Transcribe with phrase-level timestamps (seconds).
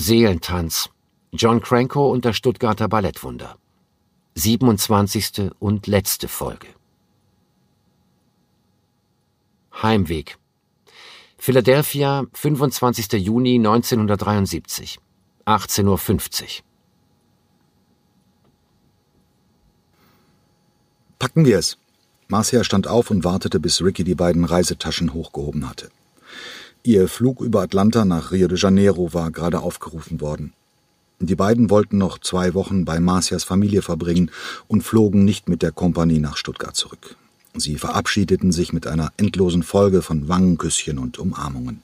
[0.00, 0.90] Seelentanz.
[1.32, 3.56] John Cranko und das Stuttgarter Ballettwunder.
[4.36, 5.50] 27.
[5.58, 6.68] und letzte Folge.
[9.82, 10.38] Heimweg.
[11.36, 13.14] Philadelphia, 25.
[13.14, 15.00] Juni 1973.
[15.46, 15.82] 18.50
[16.42, 16.48] Uhr.
[21.18, 21.76] Packen wir es.
[22.28, 25.90] Marcia stand auf und wartete, bis Ricky die beiden Reisetaschen hochgehoben hatte.
[26.88, 30.54] Ihr Flug über Atlanta nach Rio de Janeiro war gerade aufgerufen worden.
[31.20, 34.30] Die beiden wollten noch zwei Wochen bei Marcias Familie verbringen
[34.68, 37.16] und flogen nicht mit der Kompanie nach Stuttgart zurück.
[37.54, 41.82] Sie verabschiedeten sich mit einer endlosen Folge von Wangenküsschen und Umarmungen.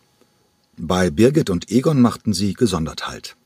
[0.78, 3.36] Bei Birgit und Egon machten sie gesondert Halt.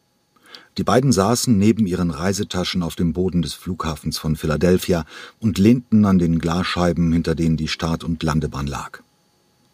[0.77, 5.05] Die beiden saßen neben ihren Reisetaschen auf dem Boden des Flughafens von Philadelphia
[5.41, 9.01] und lehnten an den Glasscheiben, hinter denen die Start- und Landebahn lag.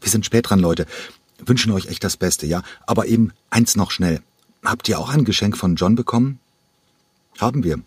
[0.00, 0.86] Wir sind spät dran, Leute.
[1.46, 2.62] Wünschen euch echt das Beste, ja?
[2.86, 4.20] Aber eben eins noch schnell.
[4.64, 6.38] Habt ihr auch ein Geschenk von John bekommen?
[7.38, 7.80] Haben wir.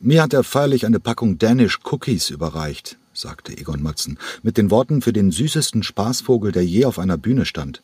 [0.00, 5.02] Mir hat er feierlich eine Packung Danish Cookies überreicht, sagte Egon Matzen, mit den Worten
[5.02, 7.82] für den süßesten Spaßvogel, der je auf einer Bühne stand.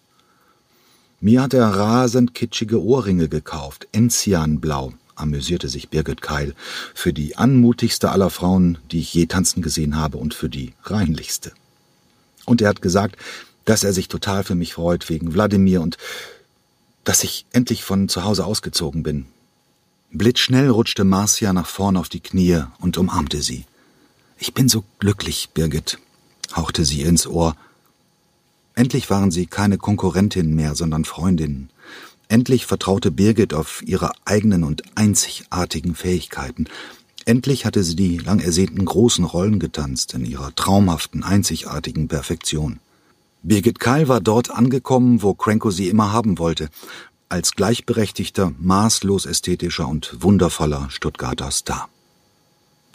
[1.20, 6.54] Mir hat er rasend kitschige Ohrringe gekauft, Enzianblau, amüsierte sich Birgit Keil,
[6.94, 11.52] für die anmutigste aller Frauen, die ich je tanzen gesehen habe und für die reinlichste.
[12.44, 13.16] Und er hat gesagt,
[13.66, 15.98] dass er sich total für mich freut wegen Wladimir und
[17.04, 19.26] dass ich endlich von zu Hause ausgezogen bin.
[20.10, 23.66] Blitzschnell rutschte Marcia nach vorn auf die Knie und umarmte sie.
[24.38, 25.98] Ich bin so glücklich, Birgit,
[26.54, 27.54] hauchte sie ihr ins Ohr.
[28.74, 31.70] Endlich waren sie keine Konkurrentinnen mehr, sondern Freundinnen.
[32.28, 36.66] Endlich vertraute Birgit auf ihre eigenen und einzigartigen Fähigkeiten.
[37.24, 42.78] Endlich hatte sie die lang ersehnten großen Rollen getanzt in ihrer traumhaften, einzigartigen Perfektion.
[43.46, 46.68] Birgit Keil war dort angekommen, wo Cranko sie immer haben wollte,
[47.28, 51.88] als gleichberechtigter, maßlos ästhetischer und wundervoller Stuttgarter Star.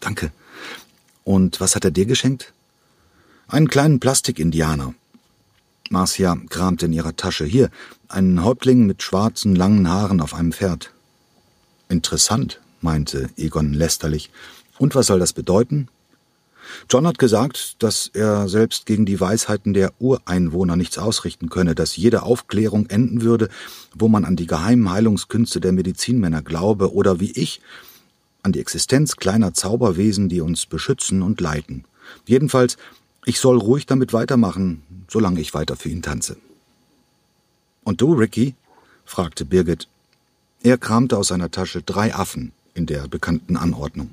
[0.01, 0.33] Danke.
[1.23, 2.51] Und was hat er dir geschenkt?
[3.47, 4.93] Einen kleinen Plastikindianer.
[5.89, 7.45] Marcia kramte in ihrer Tasche.
[7.45, 7.69] Hier,
[8.09, 10.91] einen Häuptling mit schwarzen, langen Haaren auf einem Pferd.
[11.87, 14.29] Interessant, meinte Egon lästerlich.
[14.77, 15.87] Und was soll das bedeuten?
[16.89, 21.95] John hat gesagt, dass er selbst gegen die Weisheiten der Ureinwohner nichts ausrichten könne, dass
[21.95, 23.49] jede Aufklärung enden würde,
[23.95, 27.61] wo man an die geheimen Heilungskünste der Medizinmänner glaube oder wie ich
[28.43, 31.85] an die Existenz kleiner Zauberwesen, die uns beschützen und leiten.
[32.25, 32.77] Jedenfalls,
[33.25, 36.37] ich soll ruhig damit weitermachen, solange ich weiter für ihn tanze.
[37.83, 38.55] Und du, Ricky?
[39.05, 39.87] fragte Birgit.
[40.63, 44.11] Er kramte aus seiner Tasche drei Affen in der bekannten Anordnung.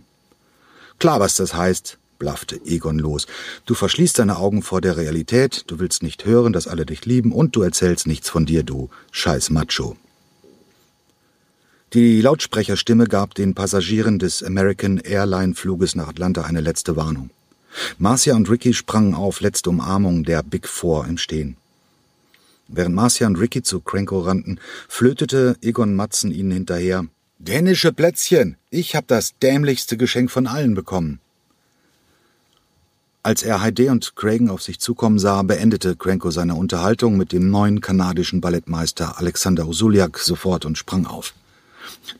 [0.98, 3.26] Klar, was das heißt, blaffte Egon los.
[3.66, 7.32] Du verschließt deine Augen vor der Realität, du willst nicht hören, dass alle dich lieben,
[7.32, 9.96] und du erzählst nichts von dir, du scheiß Macho.
[11.94, 17.30] Die Lautsprecherstimme gab den Passagieren des American Airline Fluges nach Atlanta eine letzte Warnung.
[17.96, 21.56] Marcia und Ricky sprangen auf, letzte Umarmung der Big Four im Stehen.
[22.66, 27.06] Während Marcia und Ricky zu Cranko rannten, flötete Egon Matzen ihnen hinterher.
[27.38, 28.56] Dänische Plätzchen!
[28.68, 31.20] Ich hab das dämlichste Geschenk von allen bekommen.
[33.28, 37.50] Als er Heide und Cragen auf sich zukommen sah, beendete Cranko seine Unterhaltung mit dem
[37.50, 41.34] neuen kanadischen Ballettmeister Alexander Usuliak sofort und sprang auf.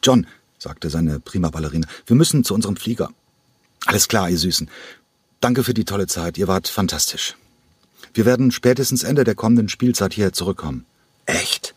[0.03, 0.27] John,
[0.59, 3.09] sagte seine prima Ballerina, wir müssen zu unserem Flieger.
[3.87, 4.69] Alles klar, ihr Süßen.
[5.41, 7.37] Danke für die tolle Zeit, ihr wart fantastisch.
[8.13, 10.85] Wir werden spätestens Ende der kommenden Spielzeit hier zurückkommen.
[11.25, 11.75] Echt?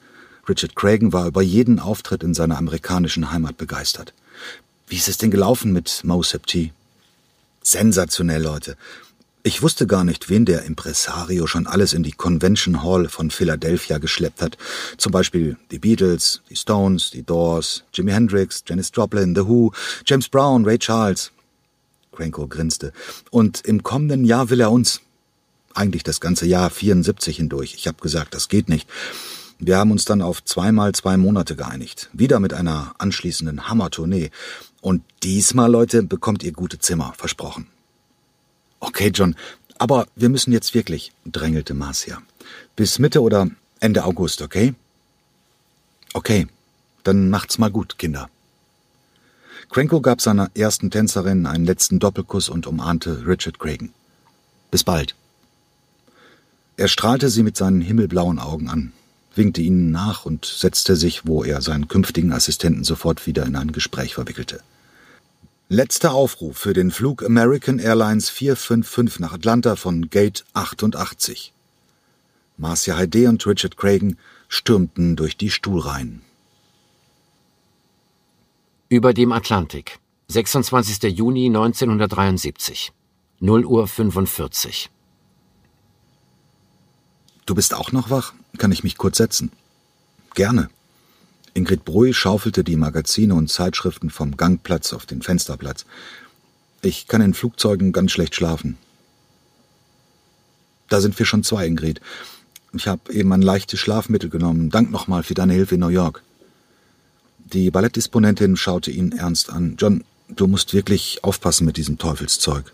[0.49, 4.13] Richard Cragen war über jeden Auftritt in seiner amerikanischen Heimat begeistert.
[4.89, 6.73] Wie ist es denn gelaufen mit Mo Septi?
[7.63, 8.75] Sensationell, Leute.
[9.43, 13.97] Ich wusste gar nicht, wen der Impresario schon alles in die Convention Hall von Philadelphia
[13.97, 14.55] geschleppt hat.
[14.97, 19.71] Zum Beispiel die Beatles, die Stones, die Doors, Jimi Hendrix, Janis Joplin, The Who,
[20.05, 21.31] James Brown, Ray Charles.
[22.11, 22.93] Cranko grinste.
[23.31, 25.01] Und im kommenden Jahr will er uns.
[25.73, 27.73] Eigentlich das ganze Jahr 74 hindurch.
[27.73, 28.87] Ich habe gesagt, das geht nicht.
[29.57, 32.09] Wir haben uns dann auf zweimal zwei Monate geeinigt.
[32.13, 34.29] Wieder mit einer anschließenden Hammertournee.
[34.81, 37.13] Und diesmal, Leute, bekommt ihr gute Zimmer.
[37.17, 37.67] Versprochen.
[38.81, 39.35] Okay, John,
[39.77, 42.21] aber wir müssen jetzt wirklich, drängelte Marcia.
[42.75, 43.49] Bis Mitte oder
[43.79, 44.73] Ende August, okay?
[46.13, 46.47] Okay,
[47.03, 48.29] dann macht's mal gut, Kinder.
[49.69, 53.93] Cranko gab seiner ersten Tänzerin einen letzten Doppelkuss und umarmte Richard Cragen.
[54.69, 55.15] Bis bald.
[56.75, 58.91] Er strahlte sie mit seinen himmelblauen Augen an,
[59.35, 63.71] winkte ihnen nach und setzte sich, wo er seinen künftigen Assistenten sofort wieder in ein
[63.71, 64.61] Gespräch verwickelte.
[65.73, 71.53] Letzter Aufruf für den Flug American Airlines 455 nach Atlanta von Gate 88.
[72.57, 74.17] Marcia Heide und Richard Cragen
[74.49, 76.23] stürmten durch die Stuhlreihen.
[78.89, 79.99] Über dem Atlantik.
[80.27, 81.03] 26.
[81.03, 82.91] Juni 1973.
[83.39, 84.89] 0 Uhr 45.
[87.45, 88.33] Du bist auch noch wach?
[88.57, 89.53] Kann ich mich kurz setzen?
[90.35, 90.69] Gerne.
[91.53, 95.85] Ingrid Brui schaufelte die Magazine und Zeitschriften vom Gangplatz auf den Fensterplatz.
[96.81, 98.77] Ich kann in Flugzeugen ganz schlecht schlafen.
[100.89, 102.01] Da sind wir schon zwei, Ingrid.
[102.73, 104.69] Ich habe eben ein leichtes Schlafmittel genommen.
[104.69, 106.23] Dank nochmal für deine Hilfe in New York.
[107.37, 109.75] Die Ballettdisponentin schaute ihn ernst an.
[109.77, 112.73] John, du musst wirklich aufpassen mit diesem Teufelszeug.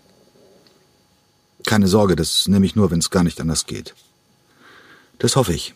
[1.64, 3.94] Keine Sorge, das nehme ich nur, wenn es gar nicht anders geht.
[5.18, 5.74] Das hoffe ich.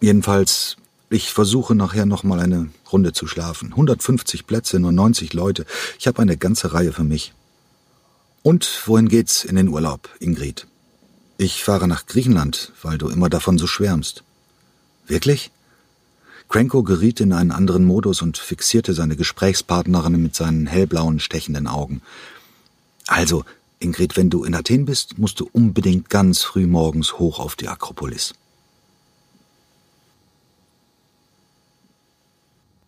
[0.00, 0.76] Jedenfalls,
[1.08, 3.70] ich versuche nachher nochmal eine Runde zu schlafen.
[3.70, 5.64] 150 Plätze, nur 90 Leute.
[5.98, 7.32] Ich habe eine ganze Reihe für mich.
[8.42, 10.66] Und wohin geht's in den Urlaub, Ingrid?
[11.38, 14.24] Ich fahre nach Griechenland, weil du immer davon so schwärmst.
[15.06, 15.50] Wirklich?
[16.48, 22.02] Cranko geriet in einen anderen Modus und fixierte seine Gesprächspartnerin mit seinen hellblauen, stechenden Augen.
[23.08, 23.44] Also,
[23.78, 27.68] Ingrid, wenn du in Athen bist, musst du unbedingt ganz früh morgens hoch auf die
[27.68, 28.34] Akropolis.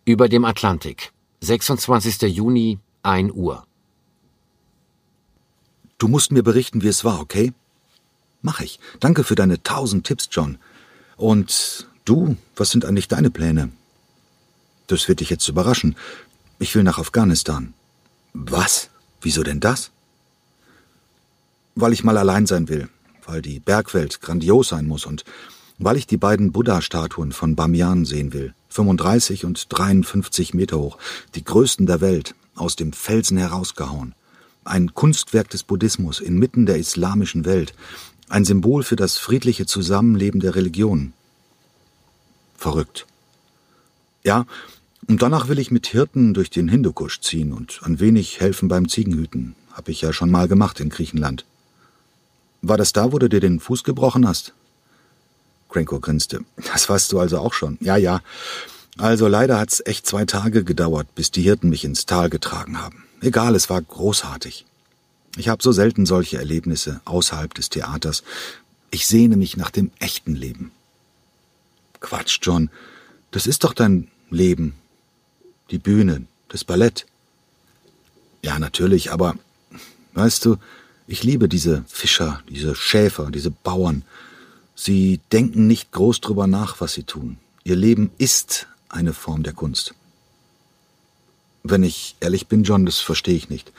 [0.09, 1.11] Über dem Atlantik.
[1.41, 2.23] 26.
[2.35, 3.63] Juni, 1 Uhr.
[5.99, 7.53] Du musst mir berichten, wie es war, okay?
[8.41, 8.79] Mach ich.
[8.99, 10.57] Danke für deine tausend Tipps, John.
[11.15, 13.69] Und du, was sind eigentlich deine Pläne?
[14.87, 15.95] Das wird dich jetzt überraschen.
[16.57, 17.75] Ich will nach Afghanistan.
[18.33, 18.89] Was?
[19.21, 19.91] Wieso denn das?
[21.75, 22.89] Weil ich mal allein sein will,
[23.27, 25.23] weil die Bergwelt grandios sein muss und
[25.77, 28.55] weil ich die beiden Buddha-Statuen von Bamiyan sehen will.
[28.69, 30.97] 35 und 53 Meter hoch,
[31.35, 34.13] die größten der Welt, aus dem Felsen herausgehauen.
[34.63, 37.73] Ein Kunstwerk des Buddhismus inmitten der islamischen Welt,
[38.27, 41.13] ein Symbol für das friedliche Zusammenleben der Religionen.
[42.57, 43.07] Verrückt.
[44.23, 44.45] Ja,
[45.07, 48.87] und danach will ich mit Hirten durch den Hindukusch ziehen und ein wenig helfen beim
[48.87, 49.55] Ziegenhüten.
[49.71, 51.45] Hab ich ja schon mal gemacht in Griechenland.
[52.61, 54.53] War das da, wo du dir den Fuß gebrochen hast?
[55.69, 56.41] Cranko grinste.
[56.71, 57.77] Das weißt du also auch schon.
[57.81, 58.21] Ja, ja.
[58.97, 63.05] Also leider hat's echt zwei Tage gedauert, bis die Hirten mich ins Tal getragen haben.
[63.21, 64.65] Egal, es war großartig.
[65.37, 68.23] Ich habe so selten solche Erlebnisse außerhalb des Theaters.
[68.91, 70.71] Ich sehne mich nach dem echten Leben.
[72.01, 72.69] Quatsch, John.
[73.31, 74.73] Das ist doch dein Leben.
[75.71, 77.05] Die Bühne, das Ballett.
[78.41, 79.35] Ja, natürlich, aber
[80.13, 80.57] weißt du,
[81.07, 84.03] ich liebe diese Fischer, diese Schäfer, diese Bauern.
[84.81, 87.37] Sie denken nicht groß drüber nach, was sie tun.
[87.65, 89.93] Ihr Leben ist eine Form der Kunst.
[91.63, 93.73] Wenn ich ehrlich bin, John, das verstehe ich nicht.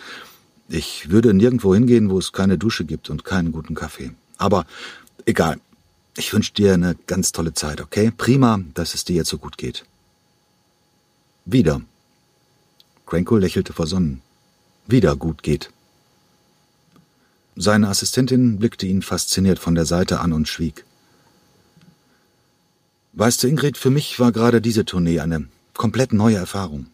[0.69, 4.11] Ich würde nirgendwo hingehen, wo es keine Dusche gibt und keinen guten Kaffee.
[4.37, 4.67] Aber
[5.25, 5.59] egal.
[6.19, 8.13] Ich wünsche dir eine ganz tolle Zeit, okay?
[8.15, 9.87] Prima, dass es dir jetzt so gut geht.
[11.47, 11.81] Wieder.
[13.07, 14.21] Cranko lächelte versonnen.
[14.87, 15.71] Wieder gut geht.
[17.57, 20.85] Seine Assistentin blickte ihn fasziniert von der Seite an und schwieg.
[23.13, 26.87] Weißt du, Ingrid, für mich war gerade diese Tournee eine komplett neue Erfahrung.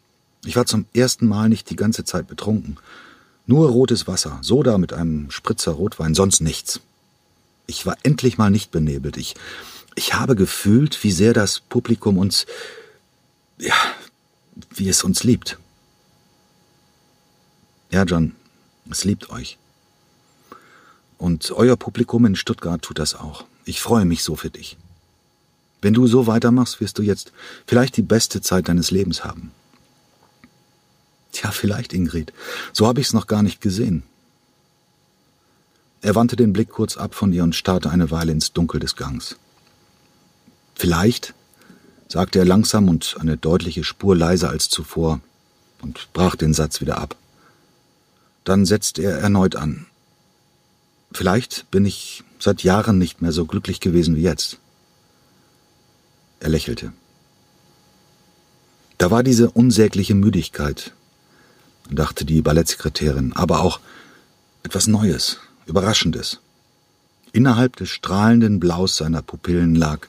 [0.44, 2.78] Ich war zum ersten Mal nicht die ganze Zeit betrunken
[3.46, 6.80] nur rotes Wasser, Soda mit einem Spritzer Rotwein, sonst nichts.
[7.66, 9.16] Ich war endlich mal nicht benebelt.
[9.16, 9.34] Ich,
[9.94, 12.46] ich habe gefühlt, wie sehr das Publikum uns,
[13.58, 13.74] ja,
[14.70, 15.58] wie es uns liebt.
[17.90, 18.34] Ja, John,
[18.90, 19.58] es liebt euch.
[21.18, 23.44] Und euer Publikum in Stuttgart tut das auch.
[23.64, 24.76] Ich freue mich so für dich.
[25.86, 27.30] Wenn du so weitermachst, wirst du jetzt
[27.64, 29.52] vielleicht die beste Zeit deines Lebens haben.
[31.30, 32.32] Tja, vielleicht, Ingrid.
[32.72, 34.02] So habe ich es noch gar nicht gesehen.
[36.00, 38.96] Er wandte den Blick kurz ab von ihr und starrte eine Weile ins Dunkel des
[38.96, 39.36] Gangs.
[40.74, 41.34] Vielleicht,
[42.08, 45.20] sagte er langsam und eine deutliche Spur leiser als zuvor
[45.82, 47.14] und brach den Satz wieder ab.
[48.42, 49.86] Dann setzte er erneut an.
[51.12, 54.58] Vielleicht bin ich seit Jahren nicht mehr so glücklich gewesen wie jetzt.
[56.40, 56.92] Er lächelte.
[58.98, 60.92] Da war diese unsägliche Müdigkeit,
[61.90, 63.80] dachte die Ballettsekretärin, aber auch
[64.62, 66.40] etwas Neues, Überraschendes.
[67.32, 70.06] Innerhalb des strahlenden Blaus seiner Pupillen lag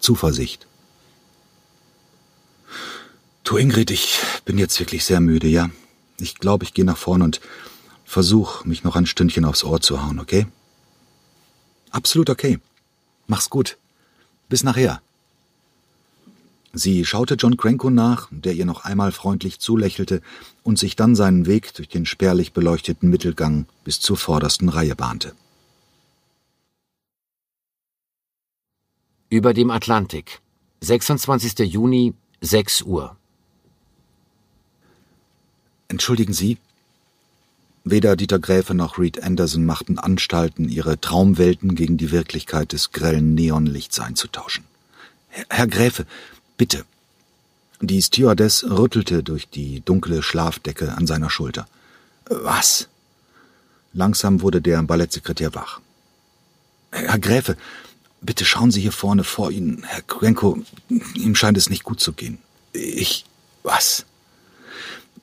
[0.00, 0.66] Zuversicht.
[3.44, 5.70] Du Ingrid, ich bin jetzt wirklich sehr müde, ja?
[6.18, 7.40] Ich glaube, ich gehe nach vorne und
[8.04, 10.46] versuch, mich noch ein Stündchen aufs Ohr zu hauen, okay?
[11.90, 12.58] Absolut okay.
[13.26, 13.76] Mach's gut.
[14.48, 15.02] Bis nachher.
[16.72, 20.22] Sie schaute John Cranko nach, der ihr noch einmal freundlich zulächelte
[20.62, 25.34] und sich dann seinen Weg durch den spärlich beleuchteten Mittelgang bis zur vordersten Reihe bahnte.
[29.30, 30.40] Über dem Atlantik.
[30.80, 31.58] 26.
[31.70, 33.16] Juni, 6 Uhr.
[35.88, 36.58] Entschuldigen Sie?
[37.90, 43.34] Weder Dieter Gräfe noch Reed Anderson machten Anstalten, ihre Traumwelten gegen die Wirklichkeit des grellen
[43.34, 44.64] Neonlichts einzutauschen.
[45.48, 46.04] Herr, Gräfe,
[46.58, 46.84] bitte.
[47.80, 51.66] Die Stewardess rüttelte durch die dunkle Schlafdecke an seiner Schulter.
[52.26, 52.88] Was?
[53.94, 55.80] Langsam wurde der Ballettsekretär wach.
[56.90, 57.56] Herr Gräfe,
[58.20, 59.82] bitte schauen Sie hier vorne vor Ihnen.
[59.84, 60.58] Herr Krenko,
[61.14, 62.36] ihm scheint es nicht gut zu gehen.
[62.74, 63.24] Ich.
[63.62, 64.04] Was?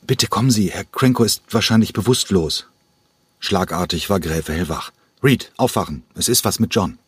[0.07, 2.67] Bitte kommen Sie, Herr Krenko ist wahrscheinlich bewusstlos.
[3.39, 4.91] Schlagartig war Gräfe hellwach.
[5.23, 6.03] Reed, aufwachen.
[6.13, 6.99] Es ist was mit John.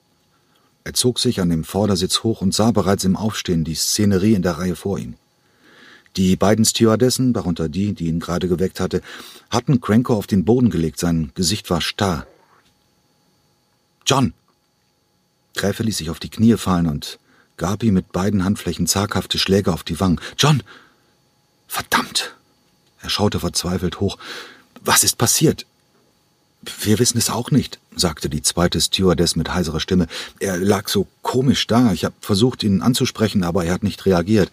[0.84, 4.42] Er zog sich an dem Vordersitz hoch und sah bereits im Aufstehen die Szenerie in
[4.42, 5.16] der Reihe vor ihm.
[6.16, 9.04] Die beiden Stewardessen, darunter die, die ihn gerade geweckt hatte,
[9.52, 11.00] hatten Cranko auf den Boden gelegt.
[11.00, 12.26] Sein Gesicht war starr.
[14.08, 14.34] John!
[15.56, 17.20] Gräfe ließ sich auf die Knie fallen und
[17.58, 20.20] gab ihm mit beiden Handflächen zaghafte Schläge auf die Wangen.
[20.38, 20.64] John!
[21.68, 22.37] Verdammt!
[23.02, 24.18] Er schaute verzweifelt hoch.
[24.82, 25.66] Was ist passiert?
[26.82, 30.08] Wir wissen es auch nicht, sagte die zweite Stewardess mit heiserer Stimme.
[30.40, 31.94] Er lag so komisch da.
[31.94, 34.52] Ich habe versucht, ihn anzusprechen, aber er hat nicht reagiert.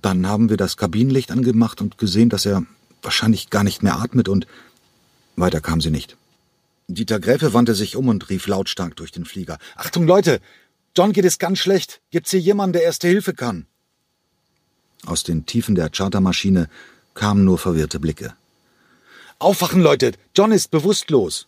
[0.00, 2.64] Dann haben wir das Kabinenlicht angemacht und gesehen, dass er
[3.02, 4.46] wahrscheinlich gar nicht mehr atmet und
[5.36, 6.16] weiter kam sie nicht.
[6.88, 9.58] Dieter Gräfe wandte sich um und rief lautstark durch den Flieger.
[9.76, 10.40] Achtung, Leute!
[10.96, 12.02] John geht es ganz schlecht.
[12.10, 13.66] Gibt's hier jemanden, der erste Hilfe kann?
[15.06, 16.68] Aus den Tiefen der Chartermaschine
[17.14, 18.34] kamen nur verwirrte Blicke.
[19.38, 20.12] Aufwachen, Leute!
[20.36, 21.46] John ist bewusstlos!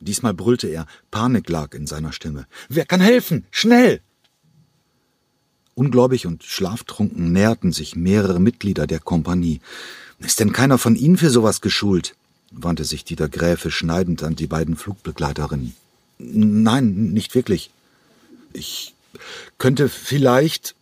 [0.00, 2.46] Diesmal brüllte er, Panik lag in seiner Stimme.
[2.68, 3.46] Wer kann helfen?
[3.50, 4.00] Schnell!
[5.74, 9.60] Ungläubig und schlaftrunken näherten sich mehrere Mitglieder der Kompanie.
[10.20, 12.14] Ist denn keiner von Ihnen für sowas geschult?
[12.50, 15.74] wandte sich Dieter Gräfe schneidend an die beiden Flugbegleiterinnen.
[16.18, 17.70] Nein, nicht wirklich.
[18.52, 18.94] Ich
[19.58, 20.74] könnte vielleicht.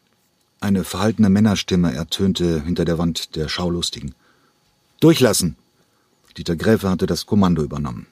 [0.63, 4.15] Eine verhaltene Männerstimme ertönte hinter der Wand der Schaulustigen.
[5.01, 5.57] Durchlassen!
[6.37, 8.07] Dieter Gräfe hatte das Kommando übernommen.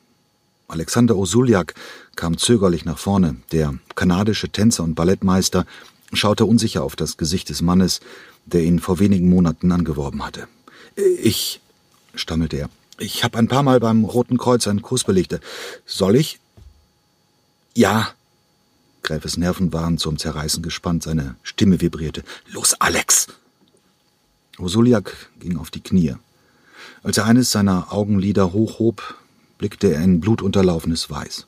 [0.66, 1.74] Alexander Osuliak
[2.16, 3.36] kam zögerlich nach vorne.
[3.52, 5.64] Der kanadische Tänzer und Ballettmeister
[6.12, 8.00] schaute unsicher auf das Gesicht des Mannes,
[8.46, 10.48] der ihn vor wenigen Monaten angeworben hatte.
[11.22, 11.60] Ich,
[12.16, 15.38] stammelte er, ich habe ein paar Mal beim Roten Kreuz einen Kurs belegt.
[15.86, 16.40] Soll ich?
[17.76, 18.08] Ja.
[19.02, 22.22] Gräfes Nerven waren zum Zerreißen gespannt, seine Stimme vibrierte.
[22.48, 23.28] Los, Alex!
[24.58, 26.14] Osuliak ging auf die Knie.
[27.02, 29.14] Als er eines seiner Augenlider hochhob,
[29.58, 31.46] blickte er in blutunterlaufenes Weiß.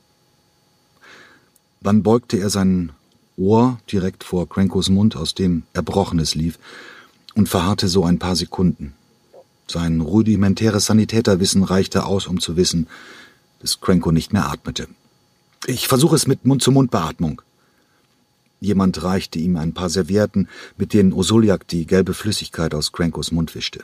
[1.81, 2.91] Dann beugte er sein
[3.37, 6.59] Ohr direkt vor Crankos Mund, aus dem Erbrochenes lief,
[7.35, 8.93] und verharrte so ein paar Sekunden.
[9.67, 12.87] Sein rudimentäres Sanitäterwissen reichte aus, um zu wissen,
[13.59, 14.87] dass Cranko nicht mehr atmete.
[15.65, 17.41] Ich versuche es mit Mund-zu-Mund-Beatmung.
[18.59, 23.55] Jemand reichte ihm ein paar Servietten, mit denen Osuliak die gelbe Flüssigkeit aus Crankos Mund
[23.55, 23.83] wischte.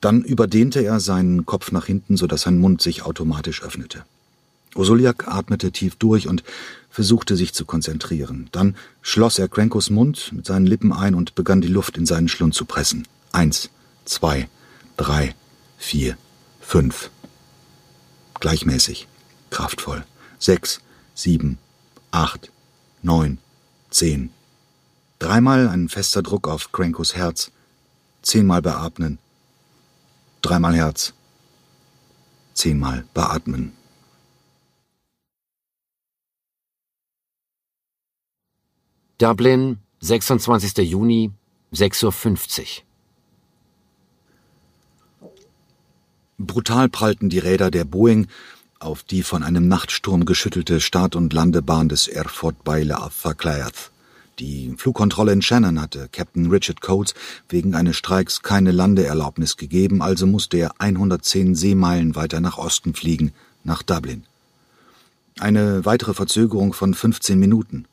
[0.00, 4.04] Dann überdehnte er seinen Kopf nach hinten, so dass sein Mund sich automatisch öffnete.
[4.74, 6.42] Osuliak atmete tief durch und
[6.90, 8.48] versuchte sich zu konzentrieren.
[8.52, 12.28] Dann schloss er Crankos Mund mit seinen Lippen ein und begann die Luft in seinen
[12.28, 13.06] Schlund zu pressen.
[13.32, 13.70] Eins,
[14.04, 14.48] zwei,
[14.96, 15.34] drei,
[15.78, 16.16] vier,
[16.60, 17.10] fünf.
[18.40, 19.08] Gleichmäßig,
[19.50, 20.04] kraftvoll.
[20.44, 20.82] Sechs,
[21.14, 21.56] sieben,
[22.10, 22.52] acht,
[23.00, 23.38] neun,
[23.88, 24.28] zehn.
[25.18, 27.50] Dreimal ein fester Druck auf Crankos Herz.
[28.20, 29.18] Zehnmal beatmen.
[30.42, 31.14] Dreimal Herz.
[32.52, 33.72] Zehnmal beatmen.
[39.16, 40.76] Dublin, 26.
[40.86, 41.30] Juni,
[41.72, 42.82] 6.50
[45.22, 45.32] Uhr.
[46.36, 48.28] Brutal prallten die Räder der Boeing
[48.84, 52.10] auf die von einem Nachtsturm geschüttelte Start- und Landebahn des
[52.64, 53.90] Bayle auf Verkleiert.
[54.38, 57.14] Die Flugkontrolle in Shannon hatte Captain Richard Coates
[57.48, 63.32] wegen eines Streiks keine Landeerlaubnis gegeben, also musste er 110 Seemeilen weiter nach Osten fliegen,
[63.62, 64.24] nach Dublin.
[65.38, 67.86] Eine weitere Verzögerung von 15 Minuten.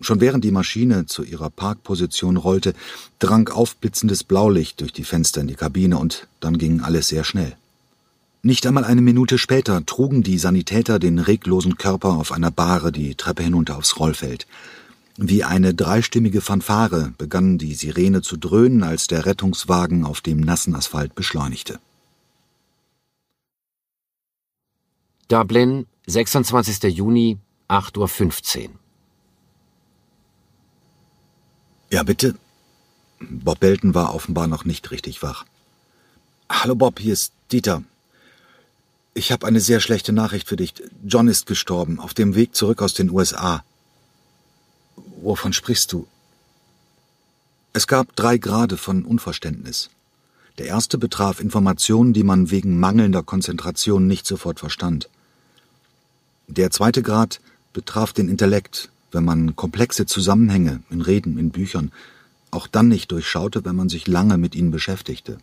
[0.00, 2.74] Schon während die Maschine zu ihrer Parkposition rollte,
[3.18, 7.56] drang aufblitzendes Blaulicht durch die Fenster in die Kabine und dann ging alles sehr schnell.
[8.46, 13.16] Nicht einmal eine Minute später trugen die Sanitäter den reglosen Körper auf einer Bahre die
[13.16, 14.46] Treppe hinunter aufs Rollfeld.
[15.16, 20.76] Wie eine dreistimmige Fanfare begann die Sirene zu dröhnen, als der Rettungswagen auf dem nassen
[20.76, 21.80] Asphalt beschleunigte.
[25.26, 26.84] Dublin, 26.
[26.84, 27.38] Juni,
[27.68, 28.70] 8.15 Uhr.
[31.90, 32.36] Ja, bitte?
[33.18, 35.46] Bob Belton war offenbar noch nicht richtig wach.
[36.48, 37.82] Hallo Bob, hier ist Dieter.
[39.16, 40.74] Ich habe eine sehr schlechte Nachricht für dich.
[41.02, 43.64] John ist gestorben, auf dem Weg zurück aus den USA.
[45.22, 46.06] Wovon sprichst du?
[47.72, 49.88] Es gab drei Grade von Unverständnis.
[50.58, 55.08] Der erste betraf Informationen, die man wegen mangelnder Konzentration nicht sofort verstand.
[56.46, 57.40] Der zweite Grad
[57.72, 61.90] betraf den Intellekt, wenn man komplexe Zusammenhänge in Reden, in Büchern
[62.50, 65.38] auch dann nicht durchschaute, wenn man sich lange mit ihnen beschäftigte.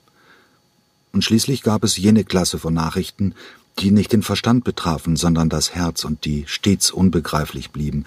[1.11, 3.33] Und schließlich gab es jene Klasse von Nachrichten,
[3.79, 8.05] die nicht den Verstand betrafen, sondern das Herz und die stets unbegreiflich blieben,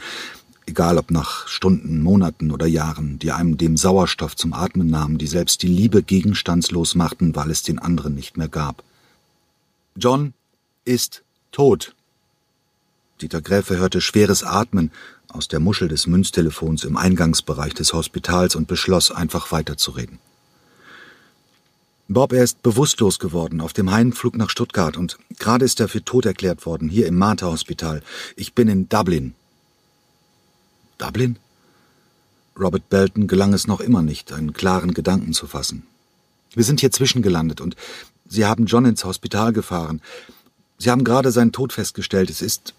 [0.67, 5.27] egal ob nach Stunden, Monaten oder Jahren, die einem dem Sauerstoff zum Atmen nahmen, die
[5.27, 8.83] selbst die Liebe gegenstandslos machten, weil es den anderen nicht mehr gab.
[9.97, 10.35] John
[10.85, 11.95] ist tot.
[13.21, 14.91] Dieter Gräfe hörte schweres Atmen
[15.29, 20.19] aus der Muschel des Münztelefons im Eingangsbereich des Hospitals und beschloss, einfach weiterzureden.
[22.09, 26.05] Bob, er ist bewusstlos geworden auf dem Heimflug nach Stuttgart und gerade ist er für
[26.05, 28.03] tot erklärt worden, hier im Martha-Hospital.
[28.37, 29.35] Ich bin in Dublin.
[30.99, 31.39] Dublin?
[32.59, 35.85] Robert Belton gelang es noch immer nicht, einen klaren Gedanken zu fassen.
[36.55, 37.77] Wir sind hier zwischengelandet und
[38.29, 40.01] Sie haben John ins Hospital gefahren.
[40.79, 42.31] Sie haben gerade seinen Tod festgestellt.
[42.31, 42.75] Es ist.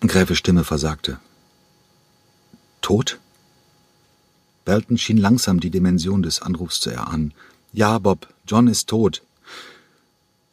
[0.00, 1.18] Gräfe Stimme versagte.
[2.82, 3.18] Tot?
[4.64, 7.32] Belton schien langsam die Dimension des Anrufs zu erahnen.
[7.76, 9.22] Ja, Bob, John ist tot.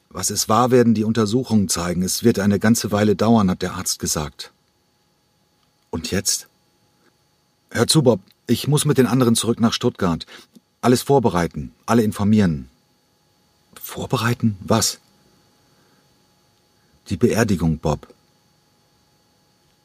[0.10, 2.04] Was es war, werden die Untersuchungen zeigen.
[2.04, 4.52] Es wird eine ganze Weile dauern, hat der Arzt gesagt.
[5.90, 6.50] Und jetzt?
[7.72, 10.26] Hör zu, Bob, ich muss mit den anderen zurück nach Stuttgart.
[10.82, 12.68] Alles vorbereiten, alle informieren.
[13.82, 14.58] Vorbereiten?
[14.60, 15.00] Was?
[17.08, 18.14] Die Beerdigung, Bob.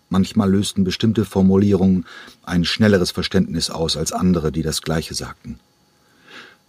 [0.09, 2.04] Manchmal lösten bestimmte Formulierungen
[2.42, 5.61] ein schnelleres Verständnis aus als andere, die das Gleiche sagten.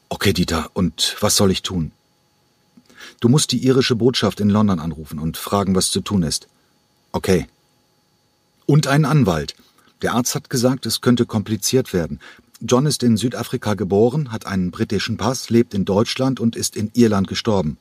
[0.10, 1.92] Okay, Dieter, und was soll ich tun?
[3.20, 6.48] Du musst die irische Botschaft in London anrufen und fragen, was zu tun ist.
[7.12, 7.48] Okay.
[8.66, 9.56] Und einen Anwalt.
[10.02, 12.20] Der Arzt hat gesagt, es könnte kompliziert werden.
[12.62, 16.92] John ist in Südafrika geboren, hat einen britischen Pass, lebt in Deutschland und ist in
[16.94, 17.78] Irland gestorben.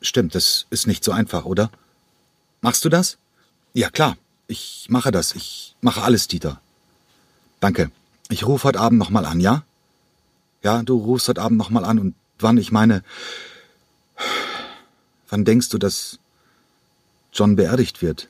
[0.00, 1.70] Stimmt, das ist nicht so einfach, oder?
[2.60, 3.18] Machst du das?
[3.74, 4.16] Ja, klar.
[4.48, 5.34] Ich mache das.
[5.34, 6.60] Ich mache alles, Dieter.
[7.60, 7.90] Danke.
[8.28, 9.64] Ich rufe heute Abend nochmal an, ja?
[10.62, 13.02] Ja, du rufst heute Abend nochmal an und wann, ich meine,
[15.28, 16.18] wann denkst du, dass
[17.32, 18.28] John beerdigt wird?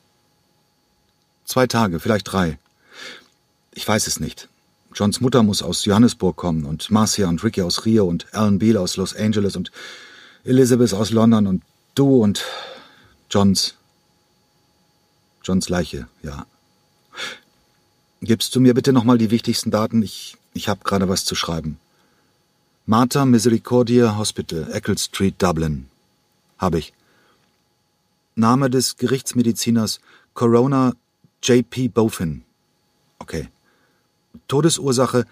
[1.45, 2.59] Zwei Tage, vielleicht drei.
[3.73, 4.49] Ich weiß es nicht.
[4.95, 8.81] Johns Mutter muss aus Johannesburg kommen und Marcia und Ricky aus Rio und Alan Beale
[8.81, 9.73] aus Los Angeles und
[10.45, 11.63] Elizabeth aus London und
[11.95, 12.45] du und
[13.31, 13.75] Johns.
[15.43, 16.47] Johns Leiche, ja.
[18.21, 20.03] Gibst du mir bitte nochmal die wichtigsten Daten?
[20.03, 21.79] Ich, ich habe gerade was zu schreiben.
[22.87, 25.87] Martha Misericordia Hospital, Eccles Street, Dublin.
[26.59, 26.93] Habe ich.
[28.35, 30.01] Name des Gerichtsmediziners
[30.35, 30.95] Corona
[31.45, 31.89] J.P.
[31.89, 32.43] Bofin.
[33.21, 33.49] Okay.
[34.49, 35.27] Todesursache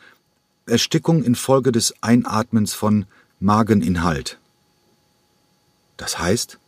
[0.66, 3.06] Erstickung infolge des Einatmens von
[3.40, 4.38] Mageninhalt.
[5.96, 6.58] Das heißt?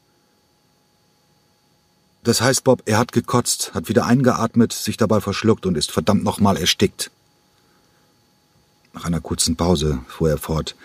[2.25, 6.25] Das heißt, Bob, er hat gekotzt, hat wieder eingeatmet, sich dabei verschluckt und ist verdammt
[6.25, 7.13] nochmal erstickt.
[8.93, 10.77] Nach einer kurzen Pause fuhr er fort.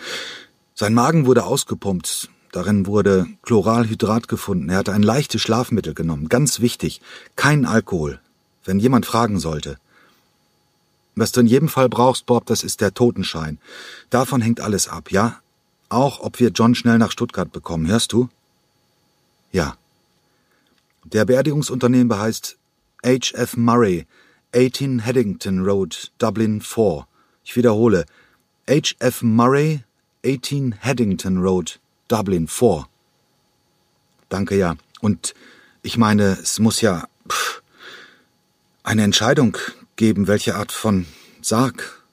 [0.76, 2.30] Sein Magen wurde ausgepumpt.
[2.52, 4.70] Darin wurde Chloralhydrat gefunden.
[4.70, 6.30] Er hatte ein leichtes Schlafmittel genommen.
[6.30, 7.02] Ganz wichtig.
[7.36, 8.20] Kein Alkohol.
[8.64, 9.78] Wenn jemand fragen sollte.
[11.16, 13.58] Was du in jedem Fall brauchst, Bob, das ist der Totenschein.
[14.10, 15.40] Davon hängt alles ab, ja?
[15.90, 17.88] Auch, ob wir John schnell nach Stuttgart bekommen.
[17.88, 18.30] Hörst du?
[19.52, 19.76] Ja.
[21.06, 22.58] Der Beerdigungsunternehmer heißt
[23.04, 23.58] H.F.
[23.58, 24.06] Murray,
[24.56, 27.08] 18 Haddington Road, Dublin 4.
[27.48, 28.04] Ich wiederhole.
[28.70, 29.22] H.F.
[29.22, 29.86] Murray,
[30.26, 31.80] 18 Haddington Road,
[32.10, 32.90] Dublin 4.
[34.28, 34.76] Danke, ja.
[35.00, 35.34] Und
[35.82, 37.64] ich meine, es muss ja pff,
[38.84, 39.56] eine Entscheidung
[39.96, 41.06] geben, welche Art von
[41.42, 42.04] Sarg.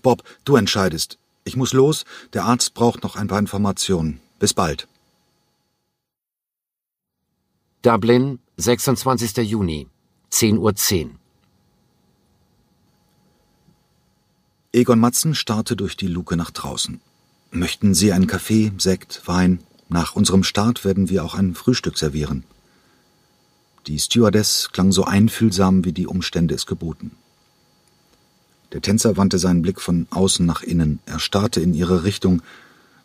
[0.00, 1.18] Bob, du entscheidest.
[1.44, 2.06] Ich muss los.
[2.32, 4.20] Der Arzt braucht noch ein paar Informationen.
[4.38, 4.88] Bis bald.
[7.82, 9.36] Dublin, 26.
[9.36, 9.86] Juni,
[10.32, 10.56] 10.10
[11.10, 11.25] Uhr.
[14.76, 17.00] Egon Matzen starrte durch die Luke nach draußen.
[17.50, 19.60] Möchten Sie einen Kaffee, Sekt, Wein?
[19.88, 22.44] Nach unserem Start werden wir auch ein Frühstück servieren.
[23.86, 27.12] Die Stewardess klang so einfühlsam, wie die Umstände es geboten.
[28.74, 30.98] Der Tänzer wandte seinen Blick von außen nach innen.
[31.06, 32.42] Er starrte in ihre Richtung,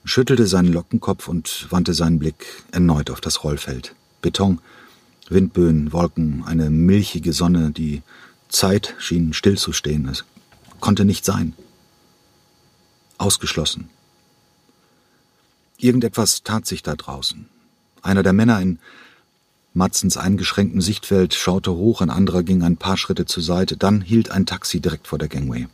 [0.03, 3.95] schüttelte seinen Lockenkopf und wandte seinen Blick erneut auf das Rollfeld.
[4.21, 4.59] Beton,
[5.29, 8.01] Windböen, Wolken, eine milchige Sonne, die
[8.49, 10.09] Zeit schien stillzustehen.
[10.09, 10.25] Es
[10.81, 11.53] konnte nicht sein.
[13.17, 13.89] Ausgeschlossen.
[15.77, 17.47] Irgendetwas tat sich da draußen.
[18.01, 18.79] Einer der Männer in
[19.73, 24.29] Matzens eingeschränktem Sichtfeld schaute hoch, ein anderer ging ein paar Schritte zur Seite, dann hielt
[24.29, 25.67] ein Taxi direkt vor der Gangway.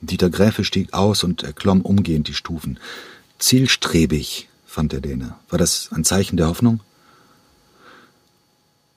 [0.00, 2.80] Dieter Gräfe stieg aus und erklomm umgehend die Stufen.
[3.38, 5.36] Zielstrebig, fand der Däne.
[5.48, 6.80] War das ein Zeichen der Hoffnung?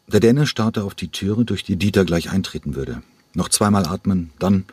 [0.08, 3.04] Der Däne starrte auf die Türe, durch die Dieter gleich eintreten würde.
[3.34, 4.66] Noch zweimal atmen, dann.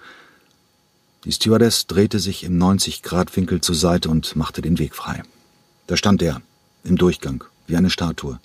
[1.26, 5.24] Die Stewardess drehte sich im 90-Grad-Winkel zur Seite und machte den Weg frei.
[5.88, 6.40] Da stand er,
[6.84, 8.38] im Durchgang, wie eine Statue.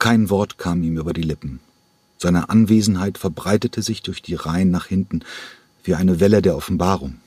[0.00, 1.60] Kein Wort kam ihm über die Lippen.
[2.18, 5.20] Seine Anwesenheit verbreitete sich durch die Reihen nach hinten,
[5.84, 7.20] wie eine Welle der Offenbarung.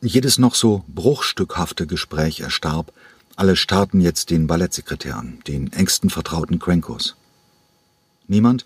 [0.00, 2.92] Jedes noch so bruchstückhafte Gespräch erstarb,
[3.36, 7.14] alle starrten jetzt den Ballettsekretär an, den engsten Vertrauten Crankos.
[8.26, 8.64] Niemand,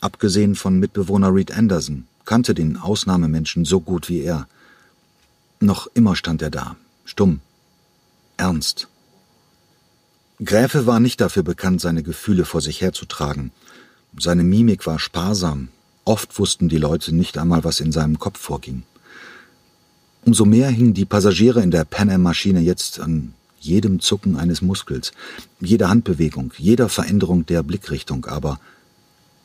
[0.00, 4.46] abgesehen von Mitbewohner Reed Anderson, kannte den Ausnahmemenschen so gut wie er.
[5.60, 7.40] Noch immer stand er da, stumm,
[8.36, 8.88] ernst.
[10.44, 13.52] Gräfe war nicht dafür bekannt, seine Gefühle vor sich herzutragen.
[14.18, 15.68] Seine Mimik war sparsam.
[16.04, 18.82] Oft wussten die Leute nicht einmal, was in seinem Kopf vorging.
[20.26, 25.12] Umso mehr hingen die Passagiere in der Pan Am-Maschine jetzt an jedem Zucken eines Muskels,
[25.60, 28.60] jeder Handbewegung, jeder Veränderung der Blickrichtung, aber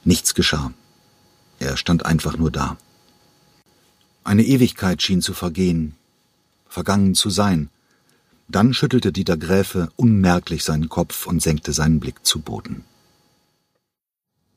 [0.04, 0.74] nichts geschah.
[1.62, 2.76] Er stand einfach nur da.
[4.24, 5.96] Eine Ewigkeit schien zu vergehen,
[6.68, 7.70] vergangen zu sein.
[8.48, 12.84] Dann schüttelte Dieter Gräfe unmerklich seinen Kopf und senkte seinen Blick zu Boden.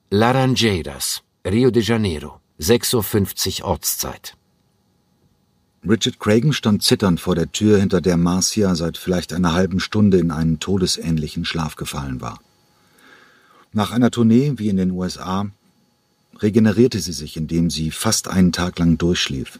[0.08, 4.34] Laranjeiras, Rio de Janeiro, 6.50 Uhr Ortszeit.
[5.86, 10.16] Richard Cragen stand zitternd vor der Tür, hinter der Marcia seit vielleicht einer halben Stunde
[10.18, 12.40] in einen todesähnlichen Schlaf gefallen war.
[13.72, 15.50] Nach einer Tournee wie in den USA
[16.40, 19.58] regenerierte sie sich, indem sie fast einen Tag lang durchschlief.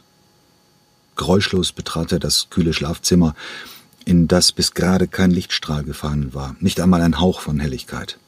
[1.17, 3.35] Geräuschlos betrat er das kühle Schlafzimmer,
[4.05, 8.19] in das bis gerade kein Lichtstrahl gefallen war, nicht einmal ein Hauch von Helligkeit.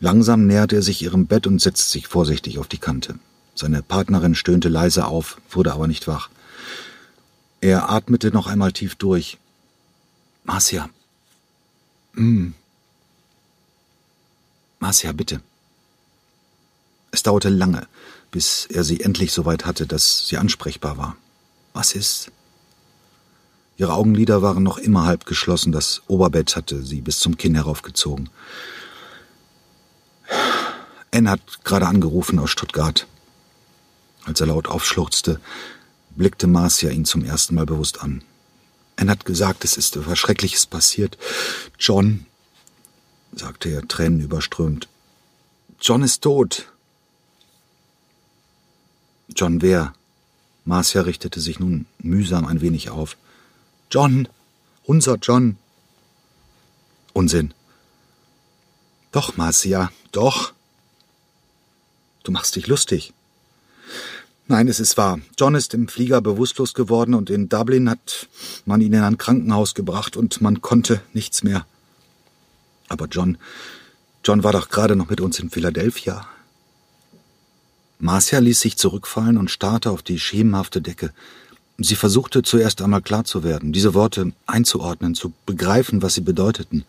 [0.00, 3.14] Langsam näherte er sich ihrem Bett und setzte sich vorsichtig auf die Kante.
[3.54, 6.28] Seine Partnerin stöhnte leise auf, wurde aber nicht wach.
[7.60, 9.38] Er atmete noch einmal tief durch.
[10.42, 10.90] Marcia.
[12.14, 12.48] Mm.
[14.80, 15.40] Marcia, bitte.
[17.12, 17.86] Es dauerte lange,
[18.30, 21.16] bis er sie endlich so weit hatte, dass sie ansprechbar war.
[21.74, 22.32] Was ist?
[23.76, 28.30] Ihre Augenlider waren noch immer halb geschlossen, das Oberbett hatte sie bis zum Kinn heraufgezogen.
[31.10, 33.06] Anne hat gerade angerufen aus Stuttgart.
[34.24, 35.40] Als er laut aufschluchzte,
[36.16, 38.22] blickte Marcia ihn zum ersten Mal bewusst an.
[38.96, 41.18] Anne hat gesagt, es ist etwas Schreckliches passiert.
[41.78, 42.24] John,
[43.32, 44.88] sagte er tränenüberströmt.
[45.80, 46.71] John ist tot.
[49.36, 49.94] John wer?
[50.64, 53.16] Marcia richtete sich nun mühsam ein wenig auf.
[53.90, 54.28] John,
[54.84, 55.56] unser John.
[57.12, 57.52] Unsinn.
[59.10, 60.52] Doch, Marcia, doch.
[62.22, 63.12] Du machst dich lustig.
[64.48, 65.20] Nein, es ist wahr.
[65.38, 68.28] John ist im Flieger bewusstlos geworden und in Dublin hat
[68.64, 71.66] man ihn in ein Krankenhaus gebracht und man konnte nichts mehr.
[72.88, 73.38] Aber John,
[74.24, 76.26] John war doch gerade noch mit uns in Philadelphia.
[78.02, 81.12] Marcia ließ sich zurückfallen und starrte auf die schemenhafte Decke.
[81.78, 86.84] Sie versuchte zuerst einmal klar zu werden, diese Worte einzuordnen, zu begreifen, was sie bedeuteten.